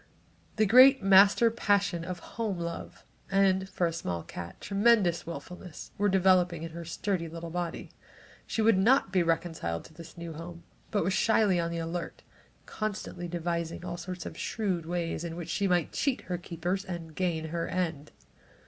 The 0.55 0.65
great 0.65 1.03
master 1.03 1.51
passion 1.51 2.03
of 2.03 2.17
home 2.41 2.57
love 2.59 3.03
and, 3.29 3.69
for 3.69 3.85
a 3.85 3.93
small 3.93 4.23
cat, 4.23 4.55
a 4.57 4.59
tremendous 4.59 5.27
wilfulness 5.27 5.91
were 5.95 6.09
developing 6.09 6.63
in 6.63 6.71
her 6.71 6.83
sturdy 6.85 7.27
little 7.29 7.51
body. 7.51 7.91
She 8.47 8.63
would 8.63 8.79
not 8.79 9.11
be 9.11 9.21
reconciled 9.21 9.85
to 9.85 9.93
this 9.93 10.17
new 10.17 10.33
home 10.33 10.63
but 10.89 11.03
was 11.03 11.13
slyly 11.13 11.59
on 11.59 11.69
the 11.69 11.77
alert, 11.77 12.23
constantly 12.65 13.27
devising 13.27 13.85
all 13.85 13.95
sorts 13.97 14.25
of 14.25 14.35
shrewd 14.39 14.87
ways 14.87 15.23
in 15.23 15.35
which 15.35 15.49
she 15.49 15.67
might 15.67 15.91
cheat 15.93 16.21
her 16.21 16.39
keepers 16.39 16.83
and 16.83 17.13
gain 17.13 17.49
her 17.49 17.67
end. 17.67 18.11